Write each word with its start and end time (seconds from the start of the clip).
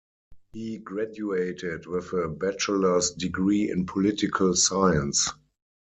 He 0.51 0.79
graduated 0.79 1.85
with 1.85 2.11
a 2.13 2.27
bachelor's 2.27 3.11
degree 3.11 3.69
in 3.69 3.85
political 3.85 4.55
science. 4.55 5.29